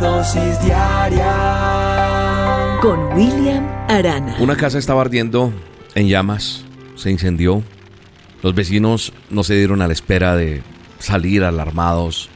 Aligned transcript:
Dosis 0.00 0.60
diaria 0.62 1.28
con 2.80 3.12
William 3.14 3.66
Arana. 3.88 4.36
Una 4.38 4.56
casa 4.56 4.78
estaba 4.78 5.00
ardiendo 5.00 5.52
en 5.94 6.08
llamas, 6.08 6.64
se 6.94 7.10
incendió. 7.10 7.62
Los 8.42 8.54
vecinos 8.54 9.12
no 9.30 9.42
se 9.42 9.54
dieron 9.56 9.82
a 9.82 9.88
la 9.88 9.92
espera 9.92 10.36
de 10.36 10.62
salir 11.00 11.42
alarmados, 11.42 12.30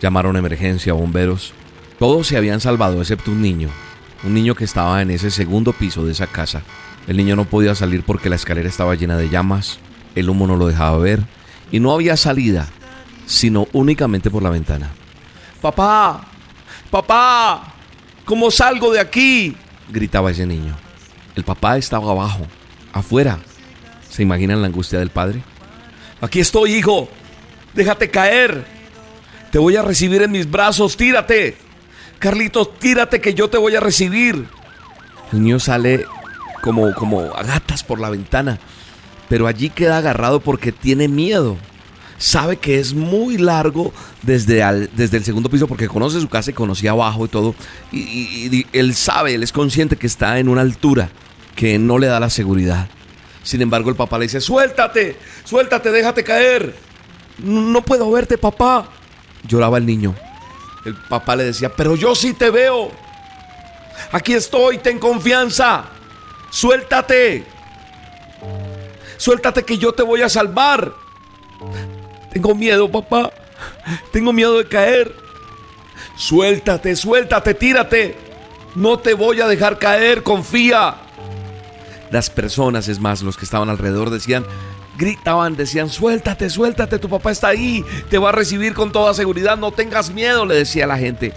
llamaron 0.00 0.34
a 0.34 0.40
emergencia, 0.40 0.92
bomberos. 0.92 1.52
Todos 1.98 2.26
se 2.26 2.36
habían 2.36 2.60
salvado 2.60 3.00
excepto 3.00 3.30
un 3.30 3.40
niño, 3.40 3.68
un 4.24 4.34
niño 4.34 4.56
que 4.56 4.64
estaba 4.64 5.00
en 5.00 5.12
ese 5.12 5.30
segundo 5.30 5.72
piso 5.72 6.04
de 6.04 6.12
esa 6.12 6.26
casa. 6.26 6.62
El 7.06 7.16
niño 7.16 7.36
no 7.36 7.44
podía 7.44 7.76
salir 7.76 8.02
porque 8.02 8.28
la 8.28 8.36
escalera 8.36 8.68
estaba 8.68 8.96
llena 8.96 9.16
de 9.16 9.28
llamas, 9.28 9.78
el 10.16 10.28
humo 10.28 10.48
no 10.48 10.56
lo 10.56 10.66
dejaba 10.66 10.98
ver 10.98 11.20
y 11.70 11.78
no 11.78 11.92
había 11.92 12.16
salida, 12.16 12.66
sino 13.26 13.68
únicamente 13.72 14.30
por 14.30 14.42
la 14.42 14.50
ventana. 14.50 14.90
Papá, 15.60 16.33
papá, 16.94 17.74
¿cómo 18.24 18.52
salgo 18.52 18.92
de 18.92 19.00
aquí? 19.00 19.56
gritaba 19.88 20.30
ese 20.30 20.46
niño. 20.46 20.76
El 21.34 21.42
papá 21.42 21.76
estaba 21.76 22.12
abajo, 22.12 22.46
afuera. 22.92 23.40
¿Se 24.08 24.22
imaginan 24.22 24.60
la 24.60 24.68
angustia 24.68 25.00
del 25.00 25.10
padre? 25.10 25.42
Aquí 26.20 26.38
estoy, 26.38 26.74
hijo. 26.74 27.08
Déjate 27.74 28.10
caer. 28.10 28.64
Te 29.50 29.58
voy 29.58 29.74
a 29.74 29.82
recibir 29.82 30.22
en 30.22 30.30
mis 30.30 30.48
brazos. 30.48 30.96
Tírate. 30.96 31.56
Carlitos, 32.20 32.78
tírate 32.78 33.20
que 33.20 33.34
yo 33.34 33.50
te 33.50 33.58
voy 33.58 33.74
a 33.74 33.80
recibir. 33.80 34.46
El 35.32 35.42
niño 35.42 35.58
sale 35.58 36.06
como, 36.62 36.94
como 36.94 37.22
a 37.34 37.42
gatas 37.42 37.82
por 37.82 37.98
la 37.98 38.10
ventana, 38.10 38.60
pero 39.28 39.48
allí 39.48 39.68
queda 39.68 39.98
agarrado 39.98 40.38
porque 40.38 40.70
tiene 40.70 41.08
miedo. 41.08 41.56
Sabe 42.24 42.56
que 42.56 42.78
es 42.78 42.94
muy 42.94 43.36
largo 43.36 43.92
desde, 44.22 44.64
desde 44.96 45.18
el 45.18 45.24
segundo 45.24 45.50
piso 45.50 45.66
porque 45.66 45.88
conoce 45.88 46.18
su 46.22 46.28
casa 46.30 46.50
y 46.50 46.54
conocía 46.54 46.92
abajo 46.92 47.26
y 47.26 47.28
todo. 47.28 47.54
Y, 47.92 47.98
y 48.50 48.66
él 48.72 48.94
sabe, 48.94 49.34
él 49.34 49.42
es 49.42 49.52
consciente 49.52 49.96
que 49.96 50.06
está 50.06 50.38
en 50.38 50.48
una 50.48 50.62
altura 50.62 51.10
que 51.54 51.78
no 51.78 51.98
le 51.98 52.06
da 52.06 52.18
la 52.20 52.30
seguridad. 52.30 52.88
Sin 53.42 53.60
embargo, 53.60 53.90
el 53.90 53.96
papá 53.96 54.16
le 54.16 54.24
dice, 54.24 54.40
suéltate, 54.40 55.18
suéltate, 55.44 55.90
déjate 55.90 56.24
caer. 56.24 56.74
No 57.40 57.82
puedo 57.82 58.10
verte, 58.10 58.38
papá. 58.38 58.88
Lloraba 59.46 59.76
el 59.76 59.84
niño. 59.84 60.14
El 60.86 60.94
papá 60.94 61.36
le 61.36 61.44
decía, 61.44 61.76
pero 61.76 61.94
yo 61.94 62.14
sí 62.14 62.32
te 62.32 62.48
veo. 62.48 62.90
Aquí 64.12 64.32
estoy, 64.32 64.78
ten 64.78 64.98
confianza. 64.98 65.84
Suéltate. 66.48 67.44
Suéltate 69.18 69.62
que 69.62 69.76
yo 69.76 69.92
te 69.92 70.02
voy 70.02 70.22
a 70.22 70.30
salvar. 70.30 70.94
Tengo 72.34 72.54
miedo, 72.54 72.90
papá. 72.90 73.32
Tengo 74.12 74.32
miedo 74.32 74.58
de 74.58 74.66
caer. 74.66 75.14
Suéltate, 76.16 76.96
suéltate, 76.96 77.54
tírate. 77.54 78.16
No 78.74 78.98
te 78.98 79.14
voy 79.14 79.40
a 79.40 79.46
dejar 79.46 79.78
caer, 79.78 80.24
confía. 80.24 80.96
Las 82.10 82.30
personas, 82.30 82.88
es 82.88 82.98
más, 82.98 83.22
los 83.22 83.36
que 83.36 83.44
estaban 83.44 83.68
alrededor 83.68 84.10
decían, 84.10 84.44
gritaban, 84.98 85.56
decían, 85.56 85.88
suéltate, 85.88 86.50
suéltate, 86.50 86.98
tu 86.98 87.08
papá 87.08 87.30
está 87.30 87.48
ahí, 87.48 87.84
te 88.10 88.18
va 88.18 88.30
a 88.30 88.32
recibir 88.32 88.74
con 88.74 88.90
toda 88.90 89.14
seguridad, 89.14 89.56
no 89.56 89.70
tengas 89.70 90.12
miedo, 90.12 90.44
le 90.44 90.56
decía 90.56 90.88
la 90.88 90.98
gente. 90.98 91.32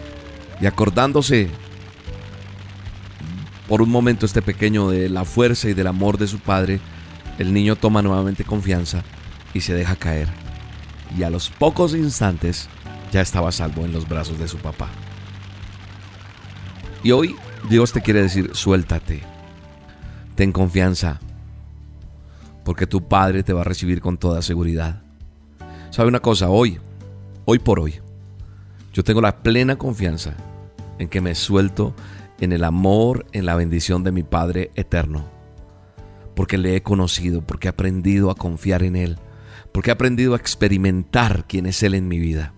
Y 0.60 0.66
acordándose 0.66 1.50
por 3.68 3.84
un 3.84 3.90
momento 3.90 4.26
este 4.26 4.42
pequeño 4.42 4.90
de 4.90 5.10
la 5.10 5.26
fuerza 5.26 5.70
y 5.70 5.74
del 5.76 5.88
amor 5.88 6.18
de 6.18 6.28
su 6.28 6.40
padre, 6.40 6.80
el 7.38 7.54
niño 7.54 7.76
toma 7.76 8.02
nuevamente 8.02 8.44
confianza 8.44 9.04
y 9.54 9.62
se 9.62 9.76
deja 9.76 9.96
caer. 9.96 10.47
Y 11.16 11.24
a 11.24 11.30
los 11.30 11.50
pocos 11.50 11.94
instantes 11.94 12.68
ya 13.12 13.22
estaba 13.22 13.52
salvo 13.52 13.86
en 13.86 13.94
los 13.94 14.08
brazos 14.08 14.40
de 14.40 14.48
su 14.48 14.58
papá. 14.58 14.90
Y 17.04 17.12
hoy 17.12 17.36
Dios 17.70 17.94
te 17.94 18.02
quiere 18.02 18.22
decir, 18.22 18.52
suéltate, 18.54 19.22
ten 20.36 20.52
confianza, 20.52 21.20
porque 22.64 22.88
tu 22.88 23.08
Padre 23.08 23.44
te 23.44 23.54
va 23.54 23.62
a 23.62 23.66
recibir 23.66 24.02
con 24.02 24.18
toda 24.18 24.42
seguridad. 24.42 25.02
¿Sabe 25.90 26.10
una 26.10 26.20
cosa? 26.20 26.50
Hoy, 26.50 26.80
hoy 27.46 27.60
por 27.60 27.80
hoy, 27.80 28.02
yo 28.94 29.04
tengo 29.04 29.22
la 29.22 29.38
plena 29.44 29.78
confianza 29.78 30.36
en 31.00 31.08
que 31.08 31.22
me 31.22 31.36
suelto 31.36 31.96
en 32.40 32.52
el 32.52 32.64
amor, 32.64 33.26
en 33.32 33.46
la 33.46 33.56
bendición 33.56 34.04
de 34.04 34.12
mi 34.12 34.24
Padre 34.24 34.72
eterno. 34.76 35.26
Porque 36.36 36.58
le 36.58 36.76
he 36.76 36.84
conocido, 36.84 37.42
porque 37.42 37.68
he 37.68 37.70
aprendido 37.70 38.30
a 38.30 38.36
confiar 38.36 38.84
en 38.84 38.96
Él, 38.96 39.18
porque 39.78 39.92
he 39.92 39.94
aprendido 39.94 40.34
a 40.34 40.38
experimentar 40.38 41.46
quién 41.48 41.68
es 41.68 41.84
Él 41.84 41.94
en 41.94 42.08
mi 42.08 42.18
vida. 42.18 42.52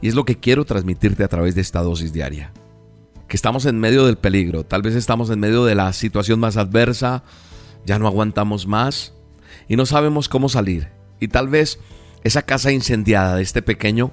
Y 0.00 0.08
es 0.08 0.16
lo 0.16 0.24
que 0.24 0.40
quiero 0.40 0.64
transmitirte 0.64 1.22
a 1.22 1.28
través 1.28 1.54
de 1.54 1.60
esta 1.60 1.80
dosis 1.80 2.12
diaria. 2.12 2.52
Que 3.28 3.36
estamos 3.36 3.66
en 3.66 3.78
medio 3.78 4.04
del 4.04 4.18
peligro, 4.18 4.64
tal 4.64 4.82
vez 4.82 4.96
estamos 4.96 5.30
en 5.30 5.38
medio 5.38 5.64
de 5.64 5.76
la 5.76 5.92
situación 5.92 6.40
más 6.40 6.56
adversa, 6.56 7.22
ya 7.86 8.00
no 8.00 8.08
aguantamos 8.08 8.66
más 8.66 9.14
y 9.68 9.76
no 9.76 9.86
sabemos 9.86 10.28
cómo 10.28 10.48
salir. 10.48 10.88
Y 11.20 11.28
tal 11.28 11.46
vez 11.46 11.78
esa 12.24 12.42
casa 12.42 12.72
incendiada 12.72 13.36
de 13.36 13.42
este 13.42 13.62
pequeño 13.62 14.10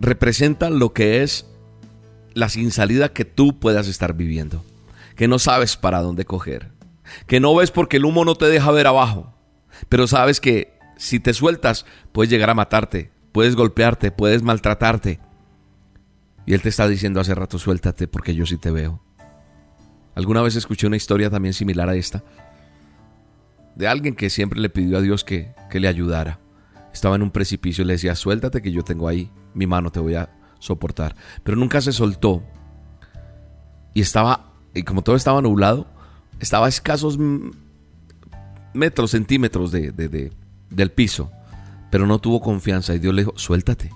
representa 0.00 0.70
lo 0.70 0.94
que 0.94 1.22
es 1.22 1.44
la 2.32 2.48
sin 2.48 2.70
salida 2.70 3.12
que 3.12 3.26
tú 3.26 3.58
puedas 3.58 3.86
estar 3.86 4.14
viviendo, 4.14 4.64
que 5.14 5.28
no 5.28 5.38
sabes 5.38 5.76
para 5.76 6.00
dónde 6.00 6.24
coger, 6.24 6.72
que 7.26 7.38
no 7.38 7.54
ves 7.54 7.70
porque 7.70 7.98
el 7.98 8.06
humo 8.06 8.24
no 8.24 8.34
te 8.34 8.46
deja 8.46 8.70
ver 8.70 8.86
abajo, 8.86 9.34
pero 9.88 10.06
sabes 10.06 10.40
que 10.40 10.78
si 10.96 11.20
te 11.20 11.34
sueltas 11.34 11.86
puedes 12.12 12.30
llegar 12.30 12.50
a 12.50 12.54
matarte, 12.54 13.10
puedes 13.32 13.56
golpearte, 13.56 14.10
puedes 14.10 14.42
maltratarte. 14.42 15.20
Y 16.46 16.54
Él 16.54 16.62
te 16.62 16.68
está 16.68 16.88
diciendo 16.88 17.20
hace 17.20 17.34
rato, 17.34 17.58
suéltate 17.58 18.08
porque 18.08 18.34
yo 18.34 18.46
sí 18.46 18.56
te 18.56 18.70
veo. 18.70 19.00
Alguna 20.14 20.42
vez 20.42 20.56
escuché 20.56 20.86
una 20.86 20.96
historia 20.96 21.30
también 21.30 21.54
similar 21.54 21.88
a 21.88 21.94
esta, 21.94 22.22
de 23.74 23.88
alguien 23.88 24.14
que 24.14 24.28
siempre 24.28 24.60
le 24.60 24.68
pidió 24.68 24.98
a 24.98 25.00
Dios 25.00 25.24
que, 25.24 25.54
que 25.70 25.80
le 25.80 25.88
ayudara. 25.88 26.38
Estaba 26.92 27.16
en 27.16 27.22
un 27.22 27.30
precipicio 27.30 27.82
y 27.82 27.86
le 27.86 27.94
decía, 27.94 28.14
suéltate 28.14 28.60
que 28.60 28.72
yo 28.72 28.82
tengo 28.82 29.08
ahí 29.08 29.30
mi 29.54 29.66
mano, 29.66 29.90
te 29.90 30.00
voy 30.00 30.14
a 30.14 30.30
soportar. 30.58 31.16
Pero 31.42 31.56
nunca 31.56 31.80
se 31.80 31.92
soltó. 31.92 32.42
Y 33.94 34.00
estaba, 34.00 34.52
y 34.74 34.82
como 34.82 35.02
todo 35.02 35.16
estaba 35.16 35.40
nublado, 35.42 35.86
estaba 36.40 36.66
a 36.66 36.68
escasos 36.68 37.18
metros, 38.74 39.10
centímetros 39.10 39.70
de, 39.72 40.30
del 40.70 40.90
piso. 40.90 41.30
Pero 41.90 42.06
no 42.06 42.18
tuvo 42.18 42.40
confianza 42.40 42.94
y 42.94 42.98
Dios 42.98 43.14
le 43.14 43.22
dijo, 43.22 43.34
suéltate. 43.36 43.90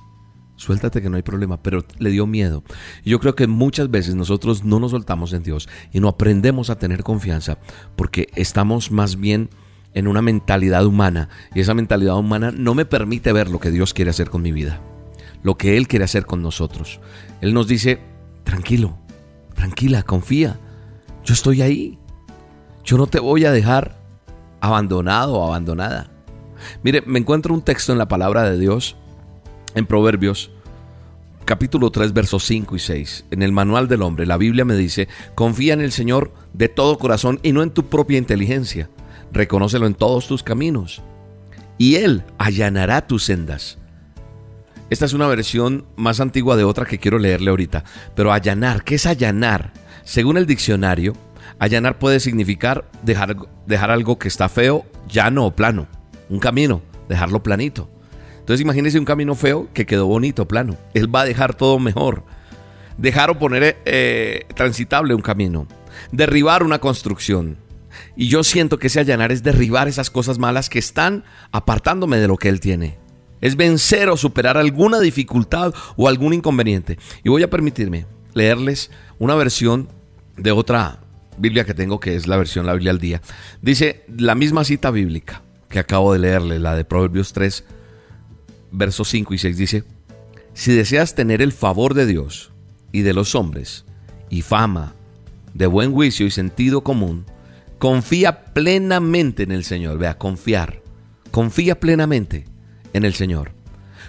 Suéltate 0.56 1.02
que 1.02 1.10
no 1.10 1.16
hay 1.16 1.22
problema, 1.22 1.62
pero 1.62 1.84
le 1.98 2.10
dio 2.10 2.26
miedo. 2.26 2.62
Y 3.04 3.10
yo 3.10 3.20
creo 3.20 3.34
que 3.34 3.46
muchas 3.46 3.90
veces 3.90 4.14
nosotros 4.14 4.64
no 4.64 4.80
nos 4.80 4.92
soltamos 4.92 5.32
en 5.32 5.42
Dios 5.42 5.68
y 5.92 6.00
no 6.00 6.08
aprendemos 6.08 6.70
a 6.70 6.78
tener 6.78 7.02
confianza 7.02 7.58
porque 7.94 8.28
estamos 8.34 8.90
más 8.90 9.16
bien 9.16 9.50
en 9.92 10.08
una 10.08 10.22
mentalidad 10.22 10.86
humana 10.86 11.28
y 11.54 11.60
esa 11.60 11.74
mentalidad 11.74 12.16
humana 12.16 12.52
no 12.52 12.74
me 12.74 12.86
permite 12.86 13.32
ver 13.32 13.50
lo 13.50 13.60
que 13.60 13.70
Dios 13.70 13.92
quiere 13.92 14.10
hacer 14.10 14.30
con 14.30 14.42
mi 14.42 14.52
vida 14.52 14.80
lo 15.46 15.56
que 15.56 15.76
Él 15.76 15.86
quiere 15.86 16.04
hacer 16.04 16.26
con 16.26 16.42
nosotros. 16.42 16.98
Él 17.40 17.54
nos 17.54 17.68
dice, 17.68 18.00
tranquilo, 18.42 18.98
tranquila, 19.54 20.02
confía, 20.02 20.58
yo 21.24 21.34
estoy 21.34 21.62
ahí, 21.62 22.00
yo 22.84 22.98
no 22.98 23.06
te 23.06 23.20
voy 23.20 23.44
a 23.44 23.52
dejar 23.52 23.96
abandonado 24.60 25.34
o 25.34 25.46
abandonada. 25.46 26.10
Mire, 26.82 27.02
me 27.06 27.18
encuentro 27.18 27.54
un 27.54 27.62
texto 27.62 27.92
en 27.92 27.98
la 27.98 28.08
palabra 28.08 28.44
de 28.44 28.58
Dios, 28.58 28.96
en 29.74 29.86
Proverbios, 29.86 30.50
capítulo 31.44 31.90
3, 31.90 32.12
versos 32.12 32.44
5 32.44 32.76
y 32.76 32.78
6. 32.78 33.26
En 33.30 33.42
el 33.42 33.52
manual 33.52 33.88
del 33.88 34.02
hombre, 34.02 34.26
la 34.26 34.36
Biblia 34.36 34.64
me 34.64 34.74
dice, 34.74 35.08
confía 35.34 35.74
en 35.74 35.80
el 35.80 35.92
Señor 35.92 36.32
de 36.52 36.68
todo 36.68 36.98
corazón 36.98 37.38
y 37.42 37.52
no 37.52 37.62
en 37.62 37.70
tu 37.70 37.86
propia 37.86 38.18
inteligencia. 38.18 38.90
Reconócelo 39.32 39.86
en 39.86 39.94
todos 39.94 40.26
tus 40.26 40.42
caminos. 40.42 41.02
Y 41.78 41.96
Él 41.96 42.24
allanará 42.38 43.06
tus 43.06 43.24
sendas. 43.24 43.78
Esta 44.88 45.04
es 45.04 45.12
una 45.12 45.26
versión 45.26 45.84
más 45.96 46.20
antigua 46.20 46.56
de 46.56 46.64
otra 46.64 46.86
que 46.86 46.98
quiero 46.98 47.18
leerle 47.18 47.50
ahorita. 47.50 47.84
Pero 48.14 48.32
allanar, 48.32 48.84
¿qué 48.84 48.94
es 48.94 49.06
allanar? 49.06 49.72
Según 50.04 50.36
el 50.36 50.46
diccionario, 50.46 51.14
allanar 51.58 51.98
puede 51.98 52.20
significar 52.20 52.88
dejar, 53.02 53.36
dejar 53.66 53.90
algo 53.90 54.18
que 54.18 54.28
está 54.28 54.48
feo, 54.48 54.84
llano 55.08 55.46
o 55.46 55.56
plano. 55.56 55.86
Un 56.28 56.38
camino, 56.38 56.82
dejarlo 57.08 57.42
planito. 57.42 57.88
Entonces 58.38 58.62
imagínese 58.62 58.98
un 58.98 59.04
camino 59.04 59.34
feo 59.34 59.68
que 59.74 59.86
quedó 59.86 60.06
bonito, 60.06 60.46
plano. 60.46 60.76
Él 60.94 61.12
va 61.12 61.22
a 61.22 61.24
dejar 61.24 61.54
todo 61.54 61.78
mejor. 61.78 62.24
Dejar 62.96 63.30
o 63.30 63.38
poner 63.38 63.76
eh, 63.84 64.46
transitable 64.54 65.14
un 65.14 65.22
camino. 65.22 65.66
Derribar 66.12 66.62
una 66.62 66.78
construcción. 66.78 67.56
Y 68.14 68.28
yo 68.28 68.44
siento 68.44 68.78
que 68.78 68.86
ese 68.86 69.00
allanar 69.00 69.32
es 69.32 69.42
derribar 69.42 69.88
esas 69.88 70.10
cosas 70.10 70.38
malas 70.38 70.68
que 70.68 70.78
están 70.78 71.24
apartándome 71.50 72.18
de 72.18 72.28
lo 72.28 72.36
que 72.36 72.48
Él 72.48 72.60
tiene. 72.60 72.98
Es 73.40 73.56
vencer 73.56 74.08
o 74.08 74.16
superar 74.16 74.56
alguna 74.56 75.00
dificultad 75.00 75.74
o 75.96 76.08
algún 76.08 76.32
inconveniente. 76.32 76.98
Y 77.24 77.28
voy 77.28 77.42
a 77.42 77.50
permitirme 77.50 78.06
leerles 78.32 78.90
una 79.18 79.34
versión 79.34 79.88
de 80.36 80.52
otra 80.52 81.00
Biblia 81.38 81.64
que 81.64 81.74
tengo, 81.74 82.00
que 82.00 82.16
es 82.16 82.26
la 82.26 82.36
versión 82.36 82.66
La 82.66 82.72
Biblia 82.72 82.90
al 82.90 82.98
Día. 82.98 83.20
Dice 83.62 84.04
la 84.16 84.34
misma 84.34 84.64
cita 84.64 84.90
bíblica 84.90 85.42
que 85.68 85.78
acabo 85.78 86.12
de 86.12 86.20
leerle, 86.20 86.58
la 86.58 86.74
de 86.74 86.84
Proverbios 86.84 87.32
3, 87.32 87.64
versos 88.70 89.08
5 89.08 89.34
y 89.34 89.38
6. 89.38 89.56
Dice, 89.56 89.84
si 90.54 90.72
deseas 90.72 91.14
tener 91.14 91.42
el 91.42 91.52
favor 91.52 91.94
de 91.94 92.06
Dios 92.06 92.52
y 92.92 93.02
de 93.02 93.12
los 93.12 93.34
hombres, 93.34 93.84
y 94.30 94.42
fama, 94.42 94.94
de 95.54 95.66
buen 95.66 95.92
juicio 95.92 96.26
y 96.26 96.30
sentido 96.30 96.82
común, 96.82 97.24
confía 97.78 98.44
plenamente 98.52 99.42
en 99.42 99.52
el 99.52 99.64
Señor. 99.64 99.98
Vea, 99.98 100.18
confiar. 100.18 100.82
Confía 101.30 101.80
plenamente 101.80 102.46
en 102.92 103.04
el 103.04 103.14
Señor. 103.14 103.52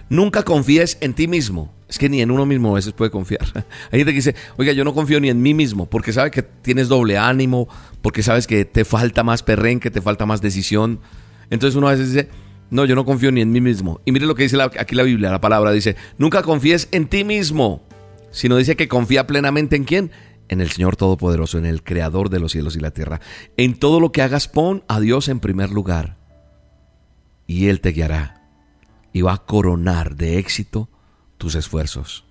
Nunca 0.09 0.43
confíes 0.43 0.97
en 1.01 1.13
ti 1.13 1.27
mismo. 1.27 1.73
Es 1.89 1.97
que 1.97 2.09
ni 2.09 2.21
en 2.21 2.31
uno 2.31 2.45
mismo 2.45 2.71
a 2.71 2.75
veces 2.75 2.93
puede 2.93 3.11
confiar. 3.11 3.45
Hay 3.91 3.99
gente 3.99 4.11
que 4.11 4.17
dice, 4.17 4.35
oiga, 4.57 4.73
yo 4.73 4.83
no 4.83 4.93
confío 4.93 5.19
ni 5.19 5.29
en 5.29 5.41
mí 5.41 5.53
mismo, 5.53 5.89
porque 5.89 6.11
sabe 6.11 6.31
que 6.31 6.43
tienes 6.43 6.89
doble 6.89 7.17
ánimo, 7.17 7.67
porque 8.01 8.23
sabes 8.23 8.45
que 8.45 8.65
te 8.65 8.83
falta 8.83 9.23
más 9.23 9.43
perrenque, 9.43 9.89
te 9.89 10.01
falta 10.01 10.25
más 10.25 10.41
decisión. 10.41 10.99
Entonces 11.49 11.75
uno 11.77 11.87
a 11.87 11.91
veces 11.91 12.13
dice, 12.13 12.29
no, 12.69 12.83
yo 12.85 12.95
no 12.95 13.05
confío 13.05 13.31
ni 13.31 13.41
en 13.41 13.51
mí 13.51 13.61
mismo. 13.61 14.01
Y 14.05 14.11
mire 14.11 14.25
lo 14.25 14.35
que 14.35 14.43
dice 14.43 14.61
aquí 14.61 14.95
la 14.95 15.03
Biblia, 15.03 15.31
la 15.31 15.41
palabra 15.41 15.71
dice, 15.71 15.95
nunca 16.17 16.41
confíes 16.41 16.89
en 16.91 17.07
ti 17.07 17.23
mismo, 17.23 17.83
sino 18.31 18.57
dice 18.57 18.75
que 18.75 18.89
confía 18.89 19.25
plenamente 19.25 19.77
en 19.77 19.85
quién? 19.85 20.11
En 20.49 20.59
el 20.59 20.69
Señor 20.69 20.97
Todopoderoso, 20.97 21.57
en 21.57 21.65
el 21.65 21.83
Creador 21.83 22.29
de 22.29 22.39
los 22.39 22.51
cielos 22.51 22.75
y 22.75 22.79
la 22.79 22.91
tierra. 22.91 23.21
En 23.55 23.79
todo 23.79 23.99
lo 23.99 24.11
que 24.11 24.21
hagas, 24.21 24.49
pon 24.49 24.83
a 24.87 24.99
Dios 24.99 25.29
en 25.29 25.39
primer 25.39 25.71
lugar. 25.71 26.17
Y 27.47 27.67
Él 27.67 27.79
te 27.79 27.91
guiará 27.91 28.43
y 29.13 29.21
va 29.21 29.33
a 29.33 29.45
coronar 29.45 30.15
de 30.15 30.37
éxito 30.37 30.89
tus 31.37 31.55
esfuerzos. 31.55 32.25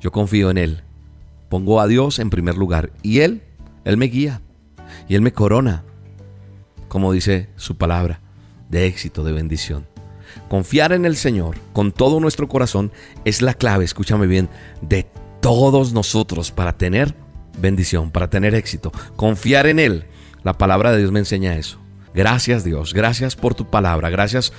Yo 0.00 0.12
confío 0.12 0.50
en 0.50 0.58
Él. 0.58 0.82
Pongo 1.48 1.80
a 1.80 1.86
Dios 1.86 2.18
en 2.18 2.30
primer 2.30 2.56
lugar 2.56 2.92
y 3.02 3.20
Él, 3.20 3.42
Él 3.84 3.96
me 3.96 4.06
guía 4.06 4.40
y 5.08 5.14
Él 5.16 5.22
me 5.22 5.32
corona, 5.32 5.84
como 6.88 7.12
dice 7.12 7.48
su 7.56 7.76
palabra, 7.76 8.20
de 8.68 8.86
éxito, 8.86 9.24
de 9.24 9.32
bendición. 9.32 9.86
Confiar 10.48 10.92
en 10.92 11.04
el 11.04 11.16
Señor 11.16 11.56
con 11.72 11.90
todo 11.90 12.20
nuestro 12.20 12.48
corazón 12.48 12.92
es 13.24 13.42
la 13.42 13.54
clave, 13.54 13.84
escúchame 13.84 14.26
bien, 14.26 14.48
de 14.80 15.06
todos 15.40 15.92
nosotros 15.92 16.52
para 16.52 16.76
tener 16.76 17.14
bendición, 17.58 18.10
para 18.10 18.30
tener 18.30 18.54
éxito. 18.54 18.92
Confiar 19.16 19.66
en 19.66 19.78
Él. 19.80 20.04
La 20.42 20.56
palabra 20.56 20.92
de 20.92 20.98
Dios 20.98 21.12
me 21.12 21.18
enseña 21.18 21.56
eso. 21.56 21.78
Gracias 22.14 22.64
Dios, 22.64 22.94
gracias 22.94 23.36
por 23.36 23.54
tu 23.54 23.70
palabra, 23.70 24.08
gracias 24.08 24.52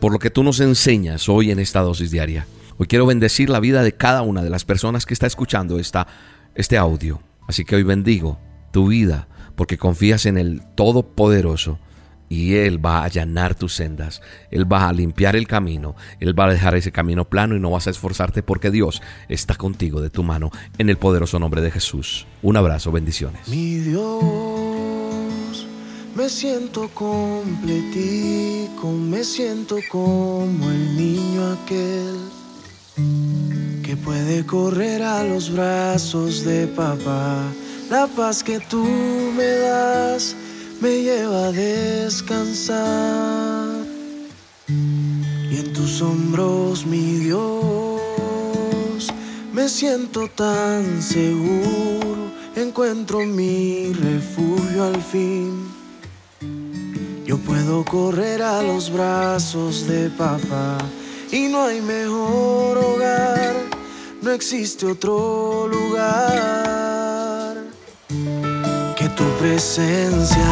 por 0.00 0.12
lo 0.12 0.18
que 0.18 0.30
tú 0.30 0.42
nos 0.42 0.60
enseñas 0.60 1.28
hoy 1.28 1.50
en 1.50 1.58
esta 1.58 1.80
dosis 1.80 2.10
diaria. 2.10 2.46
Hoy 2.80 2.86
quiero 2.86 3.06
bendecir 3.06 3.50
la 3.50 3.58
vida 3.58 3.82
de 3.82 3.92
cada 3.92 4.22
una 4.22 4.40
de 4.40 4.50
las 4.50 4.64
personas 4.64 5.04
que 5.04 5.12
está 5.12 5.26
escuchando 5.26 5.80
esta, 5.80 6.06
este 6.54 6.78
audio. 6.78 7.20
Así 7.48 7.64
que 7.64 7.74
hoy 7.74 7.82
bendigo 7.82 8.38
tu 8.70 8.86
vida 8.86 9.26
porque 9.56 9.76
confías 9.76 10.26
en 10.26 10.38
el 10.38 10.62
Todopoderoso 10.76 11.80
y 12.28 12.54
Él 12.54 12.84
va 12.84 12.98
a 12.98 13.04
allanar 13.06 13.56
tus 13.56 13.74
sendas, 13.74 14.22
Él 14.52 14.72
va 14.72 14.88
a 14.88 14.92
limpiar 14.92 15.34
el 15.34 15.48
camino, 15.48 15.96
Él 16.20 16.38
va 16.38 16.44
a 16.44 16.52
dejar 16.52 16.76
ese 16.76 16.92
camino 16.92 17.24
plano 17.24 17.56
y 17.56 17.60
no 17.60 17.72
vas 17.72 17.88
a 17.88 17.90
esforzarte 17.90 18.44
porque 18.44 18.70
Dios 18.70 19.02
está 19.28 19.56
contigo 19.56 20.00
de 20.00 20.10
tu 20.10 20.22
mano 20.22 20.52
en 20.76 20.88
el 20.88 20.98
poderoso 20.98 21.40
nombre 21.40 21.60
de 21.62 21.72
Jesús. 21.72 22.28
Un 22.42 22.58
abrazo, 22.58 22.92
bendiciones. 22.92 23.48
Mi 23.48 23.78
Dios, 23.78 25.66
me 26.14 26.28
siento 26.28 26.88
completico, 26.94 28.92
me 28.92 29.24
siento 29.24 29.78
como 29.90 30.70
el 30.70 30.96
niño 30.96 31.54
aquel 31.54 32.37
que 33.82 33.96
puede 33.96 34.44
correr 34.44 35.02
a 35.02 35.24
los 35.24 35.50
brazos 35.52 36.44
de 36.44 36.66
papá. 36.66 37.42
La 37.90 38.06
paz 38.06 38.42
que 38.42 38.60
tú 38.60 38.84
me 38.84 39.46
das 39.46 40.36
me 40.80 41.02
lleva 41.02 41.46
a 41.46 41.52
descansar. 41.52 42.78
Y 44.68 45.56
en 45.56 45.72
tus 45.72 46.02
hombros, 46.02 46.84
mi 46.84 47.20
Dios, 47.20 48.02
me 49.52 49.68
siento 49.68 50.28
tan 50.28 51.00
seguro, 51.00 52.30
encuentro 52.56 53.24
mi 53.24 53.92
refugio 53.92 54.84
al 54.84 55.00
fin. 55.02 55.66
Yo 57.24 57.38
puedo 57.38 57.84
correr 57.84 58.42
a 58.42 58.62
los 58.62 58.90
brazos 58.92 59.86
de 59.86 60.10
papá 60.10 60.78
y 61.30 61.48
no 61.48 61.64
hay 61.64 61.80
mejor 61.80 62.78
hogar, 62.78 63.54
no 64.22 64.30
existe 64.30 64.86
otro 64.86 65.68
lugar 65.68 67.56
que 68.96 69.08
tu 69.10 69.24
presencia. 69.38 70.46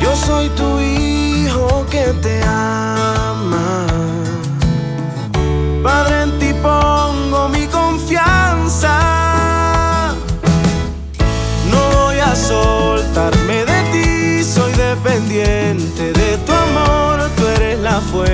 Yo 0.00 0.14
soy 0.14 0.48
tu 0.50 0.80
hijo 0.80 1.86
que 1.90 2.12
te 2.22 2.43